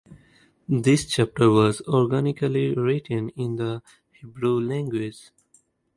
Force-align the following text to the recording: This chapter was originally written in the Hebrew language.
This 0.67 1.05
chapter 1.05 1.51
was 1.51 1.83
originally 1.87 2.73
written 2.73 3.29
in 3.35 3.57
the 3.57 3.83
Hebrew 4.09 4.59
language. 4.59 5.29